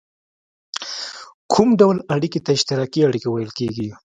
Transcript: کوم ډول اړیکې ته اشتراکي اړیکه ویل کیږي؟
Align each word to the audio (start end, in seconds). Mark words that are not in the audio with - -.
کوم 1.51 1.69
ډول 1.79 1.97
اړیکې 2.15 2.39
ته 2.45 2.49
اشتراکي 2.57 2.99
اړیکه 3.07 3.27
ویل 3.29 3.51
کیږي؟ 3.59 3.89